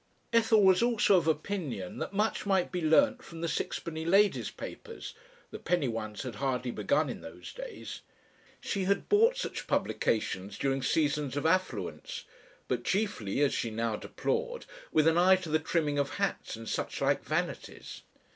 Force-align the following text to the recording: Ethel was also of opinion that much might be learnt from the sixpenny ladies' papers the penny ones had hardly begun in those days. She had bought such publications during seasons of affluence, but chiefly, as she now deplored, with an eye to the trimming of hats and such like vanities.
Ethel 0.33 0.63
was 0.63 0.81
also 0.81 1.15
of 1.17 1.27
opinion 1.27 1.99
that 1.99 2.11
much 2.11 2.47
might 2.47 2.71
be 2.71 2.81
learnt 2.81 3.23
from 3.23 3.41
the 3.41 3.47
sixpenny 3.47 4.03
ladies' 4.03 4.49
papers 4.49 5.13
the 5.51 5.59
penny 5.59 5.87
ones 5.87 6.23
had 6.23 6.33
hardly 6.41 6.71
begun 6.71 7.07
in 7.07 7.21
those 7.21 7.53
days. 7.53 8.01
She 8.59 8.85
had 8.85 9.09
bought 9.09 9.37
such 9.37 9.67
publications 9.67 10.57
during 10.57 10.81
seasons 10.81 11.37
of 11.37 11.45
affluence, 11.45 12.25
but 12.67 12.83
chiefly, 12.83 13.41
as 13.41 13.53
she 13.53 13.69
now 13.69 13.95
deplored, 13.95 14.65
with 14.91 15.05
an 15.05 15.19
eye 15.19 15.35
to 15.35 15.49
the 15.49 15.59
trimming 15.59 15.99
of 15.99 16.15
hats 16.15 16.55
and 16.55 16.67
such 16.67 16.99
like 16.99 17.23
vanities. 17.23 18.01